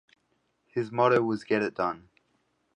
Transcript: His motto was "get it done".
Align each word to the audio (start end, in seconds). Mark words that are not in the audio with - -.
His 0.65 0.91
motto 0.91 1.21
was 1.21 1.43
"get 1.43 1.61
it 1.61 1.75
done". 1.75 2.09